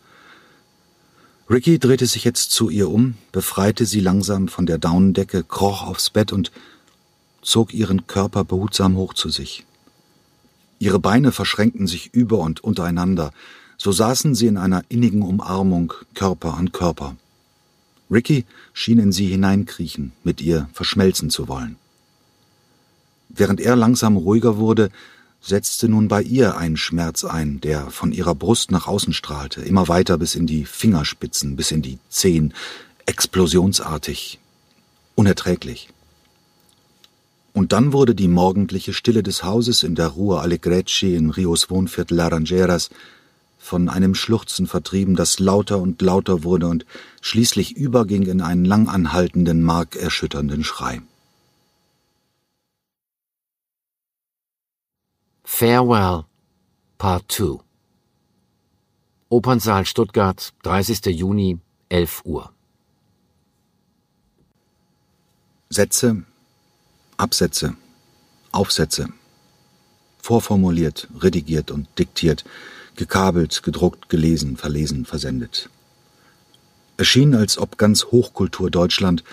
[1.48, 6.10] Ricky drehte sich jetzt zu ihr um, befreite sie langsam von der Daunendecke, kroch aufs
[6.10, 6.50] Bett und
[7.42, 9.64] zog ihren Körper behutsam hoch zu sich.
[10.80, 13.32] Ihre Beine verschränkten sich über und untereinander,
[13.78, 17.14] so saßen sie in einer innigen Umarmung Körper an Körper.
[18.14, 21.76] Ricky schien in sie hineinkriechen, mit ihr verschmelzen zu wollen.
[23.28, 24.90] Während er langsam ruhiger wurde,
[25.40, 29.88] setzte nun bei ihr ein Schmerz ein, der von ihrer Brust nach außen strahlte, immer
[29.88, 32.54] weiter bis in die Fingerspitzen, bis in die Zehen,
[33.04, 34.38] explosionsartig,
[35.16, 35.90] unerträglich.
[37.52, 42.16] Und dann wurde die morgendliche Stille des Hauses in der Rua Alegrecci in Rios Wohnviertel
[42.16, 42.90] Laranjeras
[43.64, 46.84] von einem Schluchzen vertrieben, das lauter und lauter wurde und
[47.22, 51.00] schließlich überging in einen langanhaltenden, markerschütternden Schrei.
[55.44, 56.24] Farewell,
[56.98, 57.60] Part 2
[59.30, 61.06] Opernsaal Stuttgart, 30.
[61.06, 62.52] Juni, 11 Uhr.
[65.70, 66.22] Sätze,
[67.16, 67.74] Absätze,
[68.52, 69.08] Aufsätze,
[70.20, 72.44] vorformuliert, redigiert und diktiert,
[72.96, 75.68] gekabelt, gedruckt, gelesen, verlesen, versendet.
[76.96, 79.24] Es schien, als ob ganz Hochkultur Deutschland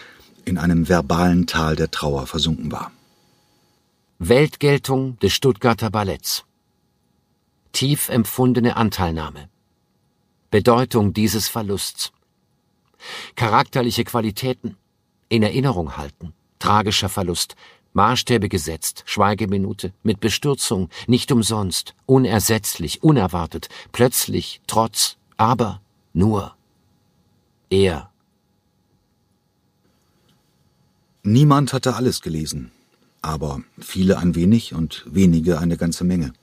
[0.45, 2.91] in einem verbalen Tal der Trauer versunken war.
[4.17, 6.43] Weltgeltung des Stuttgarter Balletts.
[7.71, 9.49] Tief empfundene Anteilnahme.
[10.49, 12.11] Bedeutung dieses Verlusts.
[13.35, 14.77] Charakterliche Qualitäten.
[15.29, 16.33] In Erinnerung halten.
[16.59, 17.55] Tragischer Verlust.
[17.93, 25.81] Maßstäbe gesetzt, Schweigeminute, mit Bestürzung, nicht umsonst, unersetzlich, unerwartet, plötzlich, trotz, aber,
[26.13, 26.55] nur.
[27.69, 28.09] Er.
[31.23, 32.71] Niemand hatte alles gelesen,
[33.21, 36.33] aber viele ein wenig und wenige eine ganze Menge.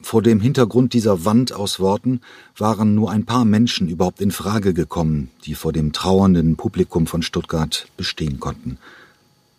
[0.00, 2.20] Vor dem Hintergrund dieser Wand aus Worten
[2.56, 7.22] waren nur ein paar Menschen überhaupt in Frage gekommen, die vor dem trauernden Publikum von
[7.22, 8.78] Stuttgart bestehen konnten.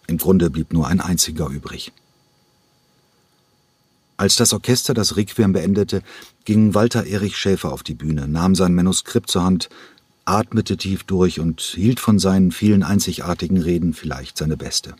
[0.10, 1.91] Im Grunde blieb nur ein einziger übrig.
[4.17, 6.02] Als das Orchester das Requiem beendete,
[6.45, 9.69] ging Walter Erich Schäfer auf die Bühne, nahm sein Manuskript zur Hand,
[10.26, 14.95] atmete tief durch und hielt von seinen vielen einzigartigen Reden vielleicht seine beste.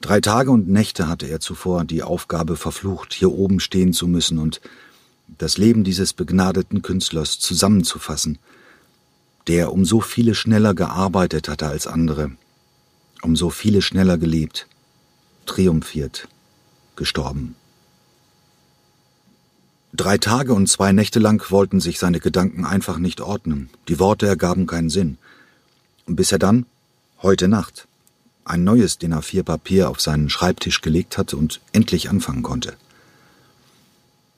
[0.00, 4.40] Drei Tage und Nächte hatte er zuvor die Aufgabe verflucht, hier oben stehen zu müssen
[4.40, 4.60] und
[5.38, 8.38] das Leben dieses begnadeten Künstlers zusammenzufassen,
[9.46, 12.32] der um so viele schneller gearbeitet hatte als andere,
[13.22, 14.66] um so viele schneller gelebt,
[15.46, 16.28] triumphiert,
[16.96, 17.54] gestorben.
[19.92, 24.26] Drei Tage und zwei Nächte lang wollten sich seine Gedanken einfach nicht ordnen, die Worte
[24.26, 25.16] ergaben keinen Sinn.
[26.06, 26.66] Bis er dann,
[27.22, 27.88] heute Nacht,
[28.44, 32.76] ein neues DIN A4-Papier auf seinen Schreibtisch gelegt hatte und endlich anfangen konnte.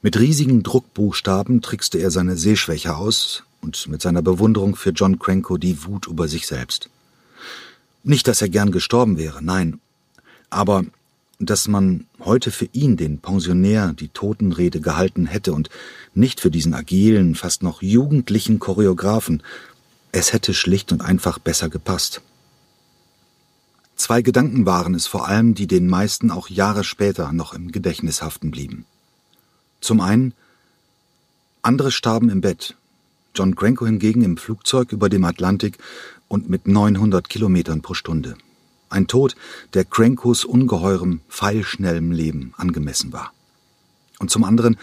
[0.00, 5.56] Mit riesigen Druckbuchstaben trickste er seine Sehschwäche aus und mit seiner Bewunderung für John Cranko
[5.56, 6.88] die Wut über sich selbst.
[8.02, 9.80] Nicht, dass er gern gestorben wäre, nein,
[10.50, 10.84] aber
[11.38, 15.68] dass man heute für ihn, den Pensionär, die Totenrede gehalten hätte und
[16.14, 19.42] nicht für diesen agilen, fast noch jugendlichen Choreografen,
[20.10, 22.22] es hätte schlicht und einfach besser gepasst.
[23.94, 28.22] Zwei Gedanken waren es vor allem, die den meisten auch Jahre später noch im Gedächtnis
[28.22, 28.84] haften blieben.
[29.80, 30.34] Zum einen,
[31.62, 32.76] andere starben im Bett,
[33.34, 35.78] John Cranko hingegen im Flugzeug über dem Atlantik
[36.28, 38.36] und mit 900 Kilometern pro Stunde.
[38.90, 39.34] Ein Tod,
[39.74, 43.32] der Crankos ungeheurem, pfeilschnellem Leben angemessen war.
[44.18, 44.78] Und zum anderen,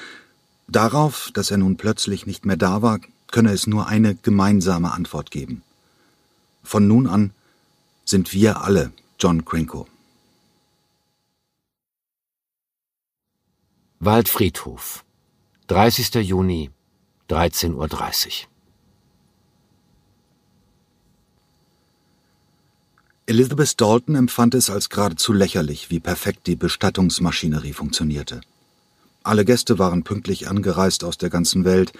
[0.67, 2.99] darauf, dass er nun plötzlich nicht mehr da war,
[3.31, 5.63] könne es nur eine gemeinsame Antwort geben.
[6.63, 7.31] Von nun an
[8.05, 9.87] sind wir alle John Cranko.
[13.99, 15.03] Waldfriedhof,
[15.67, 16.15] 30.
[16.15, 16.69] Juni,
[17.29, 18.54] 13.30 Uhr.
[23.27, 28.41] Elizabeth Dalton empfand es als geradezu lächerlich, wie perfekt die Bestattungsmaschinerie funktionierte.
[29.23, 31.91] Alle Gäste waren pünktlich angereist aus der ganzen Welt,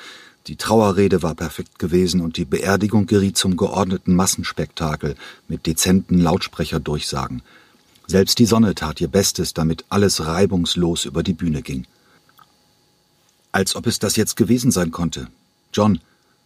[0.46, 5.16] die Trauerrede war perfekt gewesen und die Beerdigung geriet zum geordneten Massenspektakel
[5.48, 7.42] mit dezenten Lautsprecherdurchsagen.
[8.06, 11.88] Selbst die Sonne tat ihr Bestes, damit alles reibungslos über die Bühne ging.
[13.52, 15.28] Als ob es das jetzt gewesen sein konnte.
[15.74, 16.00] John,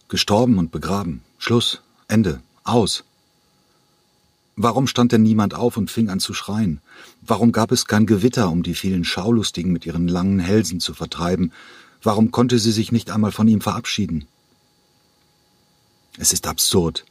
[0.08, 1.20] gestorben und begraben.
[1.36, 3.04] Schluss, Ende, aus.
[4.56, 6.80] Warum stand denn niemand auf und fing an zu schreien?
[7.22, 11.52] Warum gab es kein Gewitter, um die vielen Schaulustigen mit ihren langen Hälsen zu vertreiben
[12.02, 14.26] Warum konnte sie sich nicht einmal von ihm verabschieden?
[16.16, 17.04] Es ist absurd.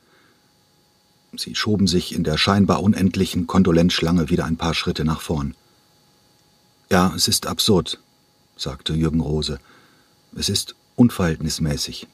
[1.37, 5.55] Sie schoben sich in der scheinbar unendlichen Kondolenzschlange wieder ein paar Schritte nach vorn.
[6.89, 7.99] Ja, es ist absurd,
[8.57, 9.59] sagte Jürgen Rose.
[10.35, 12.07] Es ist unverhältnismäßig.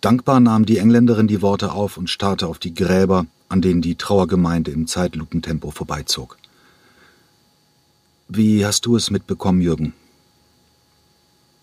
[0.00, 3.96] Dankbar nahm die Engländerin die Worte auf und starrte auf die Gräber, an denen die
[3.96, 6.38] Trauergemeinde im Zeitlupentempo vorbeizog.
[8.28, 9.92] Wie hast du es mitbekommen, Jürgen?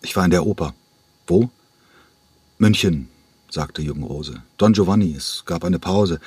[0.02, 0.74] Ich war in der Oper.
[1.26, 1.50] Wo?
[2.58, 3.08] München,
[3.50, 4.42] sagte Rose.
[4.56, 6.20] Don Giovanni, es gab eine Pause.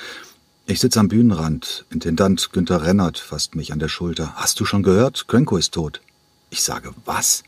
[0.66, 1.86] Ich sitze am Bühnenrand.
[1.90, 4.34] Intendant Günther Rennert fasst mich an der Schulter.
[4.36, 5.28] Hast du schon gehört?
[5.28, 6.02] Krenko ist tot.
[6.50, 7.44] Ich sage, was?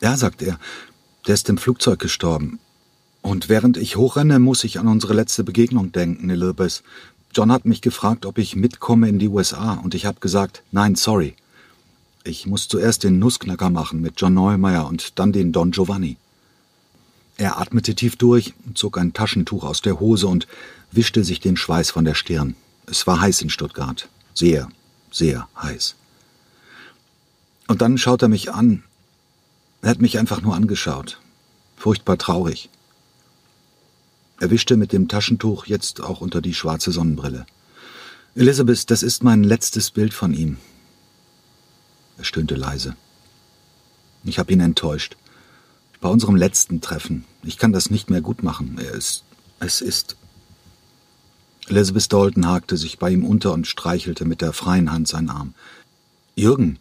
[0.00, 0.58] Ja, sagt er.
[1.26, 2.60] Der ist im Flugzeug gestorben.
[3.22, 6.82] Und während ich hochrenne, muss ich an unsere letzte Begegnung denken, Elizabeth.
[7.32, 10.96] John hat mich gefragt, ob ich mitkomme in die USA, und ich habe gesagt, nein,
[10.96, 11.34] sorry.
[12.24, 16.16] Ich muss zuerst den Nussknacker machen mit John Neumeier und dann den Don Giovanni.
[17.36, 20.46] Er atmete tief durch, zog ein Taschentuch aus der Hose und
[20.92, 22.54] wischte sich den Schweiß von der Stirn.
[22.86, 24.08] Es war heiß in Stuttgart.
[24.34, 24.68] Sehr,
[25.10, 25.94] sehr heiß.
[27.68, 28.82] Und dann schaut er mich an.
[29.80, 31.18] Er hat mich einfach nur angeschaut.
[31.76, 32.68] Furchtbar traurig.
[34.40, 37.44] Er wischte mit dem Taschentuch jetzt auch unter die schwarze Sonnenbrille.
[38.34, 40.56] Elizabeth, das ist mein letztes Bild von ihm.
[42.16, 42.96] Er stöhnte leise.
[44.24, 45.16] Ich habe ihn enttäuscht.
[46.00, 47.26] Bei unserem letzten Treffen.
[47.42, 48.78] Ich kann das nicht mehr gut machen.
[48.78, 49.24] Er ist.
[49.58, 50.16] Es ist.
[51.68, 55.54] Elizabeth Dalton hakte sich bei ihm unter und streichelte mit der freien Hand seinen Arm.
[56.34, 56.78] Jürgen,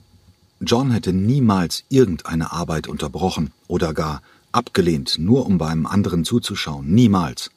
[0.62, 6.88] John hätte niemals irgendeine Arbeit unterbrochen oder gar abgelehnt, nur um bei einem anderen zuzuschauen.
[6.88, 7.52] Niemals.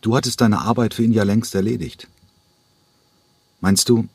[0.00, 2.08] Du hattest deine Arbeit für ihn ja längst erledigt.
[3.60, 4.08] Meinst du,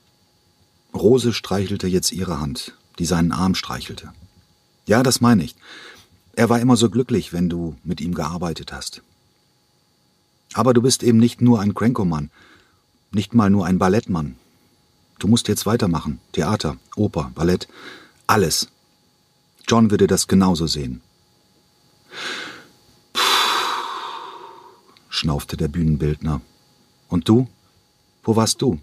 [0.93, 4.13] Rose streichelte jetzt ihre Hand, die seinen Arm streichelte.
[4.85, 5.55] Ja, das meine ich.
[6.35, 9.01] Er war immer so glücklich, wenn du mit ihm gearbeitet hast.
[10.53, 12.29] Aber du bist eben nicht nur ein Cranko-Mann,
[13.11, 14.35] nicht mal nur ein Ballettmann.
[15.19, 16.19] Du musst jetzt weitermachen.
[16.31, 17.67] Theater, Oper, Ballett,
[18.27, 18.69] alles.
[19.67, 21.01] John würde das genauso sehen.
[23.13, 23.21] Puh,
[25.09, 26.41] schnaufte der Bühnenbildner.
[27.09, 27.47] Und du?
[28.23, 28.79] Wo warst du?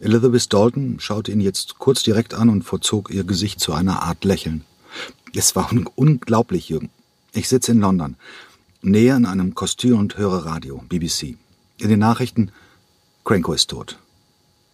[0.00, 4.24] Elizabeth Dalton schaute ihn jetzt kurz direkt an und verzog ihr Gesicht zu einer Art
[4.24, 4.64] Lächeln.
[5.34, 6.90] Es war un unglaublich, Jürgen.
[7.32, 8.16] Ich sitze in London,
[8.80, 11.36] näher in einem Kostüm und höre Radio, BBC.
[11.78, 12.52] In den Nachrichten,
[13.24, 13.98] Cranko ist tot.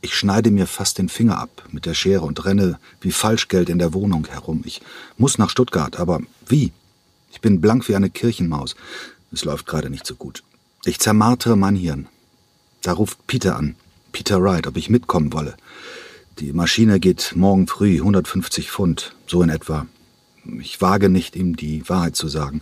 [0.05, 3.79] Ich schneide mir fast den Finger ab mit der Schere und renne wie Falschgeld in
[3.79, 4.61] der Wohnung herum.
[4.67, 4.83] Ich
[5.17, 6.73] muss nach Stuttgart, aber wie?
[7.33, 8.77] Ich bin blank wie eine Kirchenmaus.
[9.33, 10.43] Es läuft gerade nicht so gut.
[10.85, 12.07] Ich zermartere mein Hirn.
[12.83, 13.77] Da ruft Peter an.
[14.13, 15.57] Peter Wright, ob ich mitkommen wolle.
[16.39, 19.87] Die Maschine geht morgen früh 150 Pfund, so in etwa.
[20.61, 22.61] Ich wage nicht, ihm die Wahrheit zu sagen.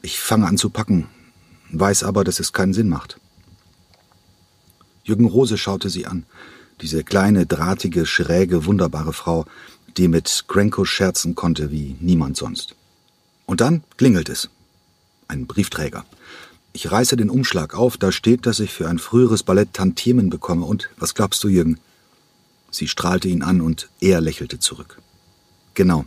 [0.00, 1.08] Ich fange an zu packen,
[1.72, 3.18] weiß aber, dass es keinen Sinn macht.
[5.04, 6.24] Jürgen Rose schaute sie an,
[6.80, 9.46] diese kleine, drahtige, schräge, wunderbare Frau,
[9.96, 12.74] die mit Grenko scherzen konnte wie niemand sonst.
[13.46, 14.48] Und dann klingelt es.
[15.28, 16.04] Ein Briefträger.
[16.72, 20.64] Ich reiße den Umschlag auf, da steht, dass ich für ein früheres Ballett Tantiemen bekomme.
[20.64, 21.78] Und was glaubst du, Jürgen?
[22.70, 25.00] Sie strahlte ihn an und er lächelte zurück.
[25.74, 26.06] Genau.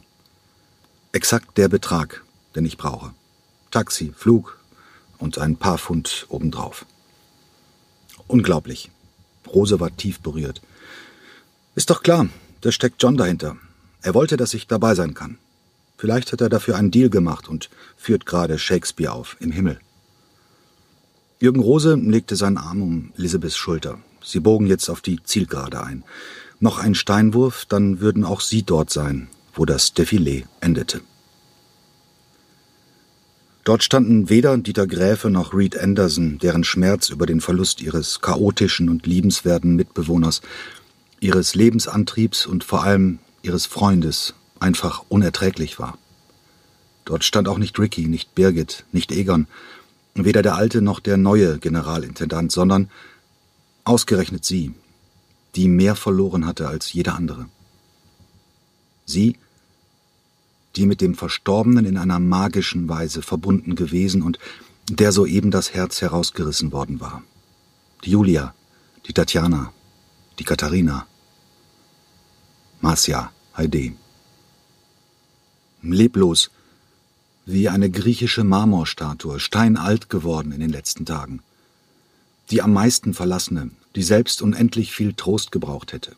[1.11, 2.23] Exakt der Betrag,
[2.55, 3.13] den ich brauche.
[3.69, 4.57] Taxi, Flug
[5.19, 6.85] und ein paar Pfund obendrauf.
[8.27, 8.89] Unglaublich.
[9.47, 10.61] Rose war tief berührt.
[11.75, 12.27] Ist doch klar,
[12.61, 13.57] da steckt John dahinter.
[14.01, 15.37] Er wollte, dass ich dabei sein kann.
[15.97, 19.79] Vielleicht hat er dafür einen Deal gemacht und führt gerade Shakespeare auf, im Himmel.
[21.39, 23.99] Jürgen Rose legte seinen Arm um Elisabeths Schulter.
[24.23, 26.03] Sie bogen jetzt auf die Zielgerade ein.
[26.59, 31.01] Noch ein Steinwurf, dann würden auch sie dort sein, wo das Defilé endete.
[33.65, 38.89] Dort standen weder Dieter Gräfe noch Reed Anderson, deren Schmerz über den Verlust ihres chaotischen
[38.89, 40.41] und liebenswerten Mitbewohners,
[41.19, 45.97] ihres Lebensantriebs und vor allem ihres Freundes einfach unerträglich war.
[47.05, 49.47] Dort stand auch nicht Ricky, nicht Birgit, nicht Egon,
[50.13, 52.91] weder der alte noch der neue Generalintendant, sondern
[53.83, 54.73] ausgerechnet sie,
[55.55, 57.47] die mehr verloren hatte als jeder andere.
[59.05, 59.37] Sie,
[60.75, 64.39] die mit dem Verstorbenen in einer magischen Weise verbunden gewesen und
[64.89, 67.23] der soeben das Herz herausgerissen worden war.
[68.03, 68.53] Die Julia,
[69.07, 69.73] die Tatjana,
[70.37, 71.07] die Katharina,
[72.81, 73.93] Marcia, Heide.
[75.81, 76.51] Leblos,
[77.45, 81.41] wie eine griechische Marmorstatue, steinalt geworden in den letzten Tagen.
[82.51, 86.15] Die am meisten Verlassene, die selbst unendlich viel Trost gebraucht hätte.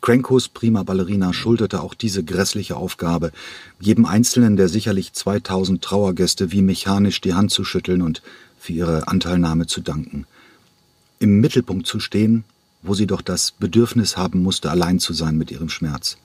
[0.00, 3.32] Crankos prima Ballerina schulterte auch diese grässliche Aufgabe,
[3.78, 8.22] jedem Einzelnen der sicherlich 2000 Trauergäste wie mechanisch die Hand zu schütteln und
[8.58, 10.26] für ihre Anteilnahme zu danken.
[11.18, 12.44] Im Mittelpunkt zu stehen,
[12.82, 16.16] wo sie doch das Bedürfnis haben musste, allein zu sein mit ihrem Schmerz.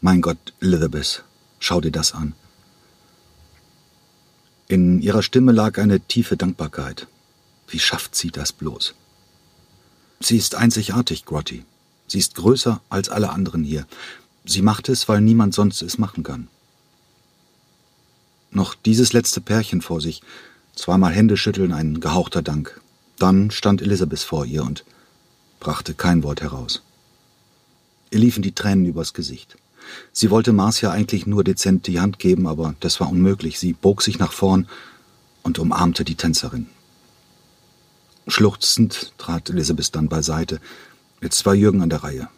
[0.00, 1.24] Mein Gott, Elizabeth,
[1.58, 2.34] Schau dir das an.
[4.68, 7.06] In ihrer Stimme lag eine tiefe Dankbarkeit.
[7.68, 8.94] Wie schafft sie das bloß?
[10.20, 11.64] Sie ist einzigartig, Grotty.
[12.06, 13.86] Sie ist größer als alle anderen hier.
[14.44, 16.48] Sie macht es, weil niemand sonst es machen kann.
[18.50, 20.22] Noch dieses letzte Pärchen vor sich,
[20.74, 22.80] zweimal Hände schütteln, ein gehauchter Dank.
[23.18, 24.84] Dann stand Elisabeth vor ihr und
[25.60, 26.82] brachte kein Wort heraus.
[28.10, 29.56] Ihr liefen die Tränen übers Gesicht.
[30.12, 33.58] Sie wollte Marcia eigentlich nur dezent die Hand geben, aber das war unmöglich.
[33.58, 34.68] Sie bog sich nach vorn
[35.42, 36.68] und umarmte die Tänzerin.
[38.28, 40.60] Schluchzend trat Elisabeth dann beiseite.
[41.22, 42.28] Jetzt war Jürgen an der Reihe,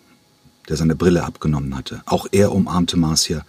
[0.69, 2.03] der seine Brille abgenommen hatte.
[2.07, 3.45] Auch er umarmte Marcia.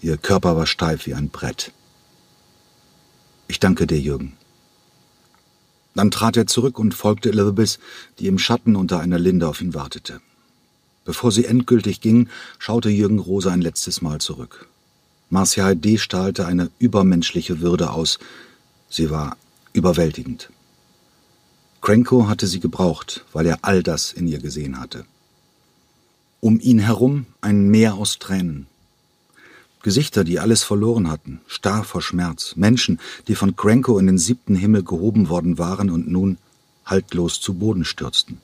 [0.00, 1.72] Ihr Körper war steif wie ein Brett.
[3.46, 4.36] Ich danke dir, Jürgen.
[5.94, 7.78] Dann trat er zurück und folgte Elizabeth,
[8.18, 10.20] die im Schatten unter einer Linde auf ihn wartete.
[11.04, 12.28] Bevor sie endgültig ging,
[12.58, 14.68] schaute Jürgen Rose ein letztes Mal zurück.
[15.30, 15.98] Marcia D.
[15.98, 18.18] strahlte eine übermenschliche Würde aus.
[18.88, 19.36] Sie war
[19.72, 20.50] überwältigend.
[21.84, 25.04] Cranko hatte sie gebraucht, weil er all das in ihr gesehen hatte.
[26.40, 28.66] Um ihn herum ein Meer aus Tränen.
[29.82, 34.54] Gesichter, die alles verloren hatten, starr vor Schmerz, Menschen, die von Cranko in den siebten
[34.54, 36.38] Himmel gehoben worden waren und nun
[36.86, 38.38] haltlos zu Boden stürzten.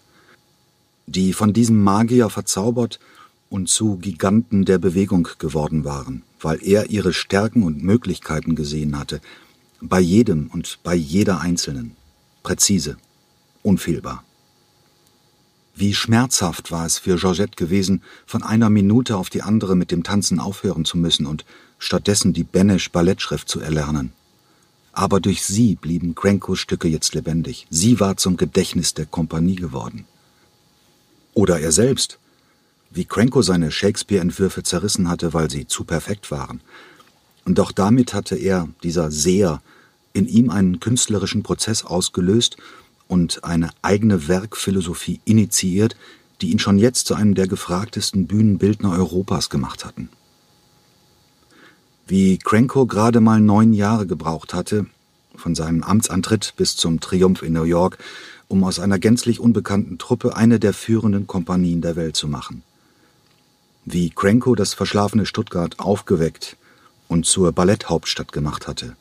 [1.06, 3.00] Die von diesem Magier verzaubert
[3.48, 9.22] und zu Giganten der Bewegung geworden waren, weil er ihre Stärken und Möglichkeiten gesehen hatte,
[9.80, 11.96] bei jedem und bei jeder Einzelnen,
[12.42, 12.98] präzise,
[13.62, 14.24] unfehlbar.
[15.74, 20.02] Wie schmerzhaft war es für Georgette gewesen, von einer Minute auf die andere mit dem
[20.02, 21.44] Tanzen aufhören zu müssen und
[21.78, 24.12] stattdessen die Benesch Ballettschrift zu erlernen.
[24.92, 27.66] Aber durch sie blieben Crankos Stücke jetzt lebendig.
[27.70, 30.04] Sie war zum Gedächtnis der Kompanie geworden.
[31.32, 32.18] Oder er selbst,
[32.90, 36.60] wie Cranko seine Shakespeare-Entwürfe zerrissen hatte, weil sie zu perfekt waren.
[37.44, 39.62] Und doch damit hatte er, dieser Seher,
[40.12, 42.56] in ihm einen künstlerischen Prozess ausgelöst
[43.10, 45.96] und eine eigene Werkphilosophie initiiert,
[46.40, 50.08] die ihn schon jetzt zu einem der gefragtesten Bühnenbildner Europas gemacht hatten.
[52.06, 54.86] Wie Cranko gerade mal neun Jahre gebraucht hatte,
[55.34, 57.98] von seinem Amtsantritt bis zum Triumph in New York,
[58.46, 62.62] um aus einer gänzlich unbekannten Truppe eine der führenden Kompanien der Welt zu machen.
[63.84, 66.56] Wie Cranko das verschlafene Stuttgart aufgeweckt
[67.08, 68.94] und zur Balletthauptstadt gemacht hatte.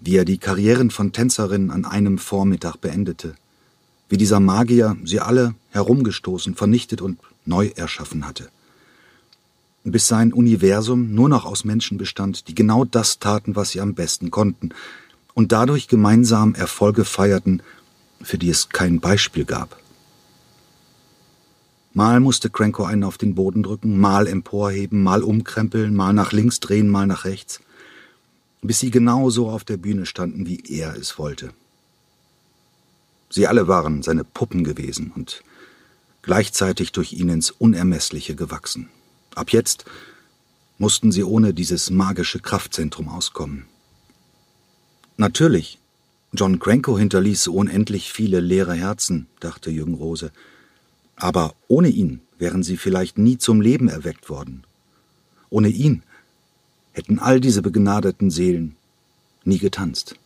[0.00, 3.34] Wie er die Karrieren von Tänzerinnen an einem Vormittag beendete.
[4.08, 8.50] Wie dieser Magier sie alle herumgestoßen, vernichtet und neu erschaffen hatte
[9.90, 13.94] bis sein Universum nur noch aus Menschen bestand, die genau das taten, was sie am
[13.94, 14.70] besten konnten,
[15.34, 17.62] und dadurch gemeinsam Erfolge feierten,
[18.20, 19.80] für die es kein Beispiel gab.
[21.94, 26.60] Mal musste Cranko einen auf den Boden drücken, mal emporheben, mal umkrempeln, mal nach links
[26.60, 27.60] drehen, mal nach rechts,
[28.62, 31.52] bis sie genau so auf der Bühne standen, wie er es wollte.
[33.30, 35.42] Sie alle waren seine Puppen gewesen und
[36.22, 38.88] gleichzeitig durch ihn ins Unermessliche gewachsen.
[39.34, 39.84] Ab jetzt
[40.78, 43.66] mussten sie ohne dieses magische Kraftzentrum auskommen.
[45.16, 45.78] Natürlich,
[46.32, 50.30] John Cranko hinterließ unendlich viele leere Herzen, dachte Jürgen Rose.
[51.16, 54.64] Aber ohne ihn wären sie vielleicht nie zum Leben erweckt worden.
[55.50, 56.02] Ohne ihn
[56.92, 58.76] hätten all diese begnadeten Seelen
[59.44, 60.16] nie getanzt.